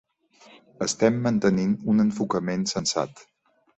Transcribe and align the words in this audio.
Estem 0.85 1.19
mantenint 1.27 1.75
un 1.93 2.05
enfocament 2.05 2.65
sensat. 2.73 3.23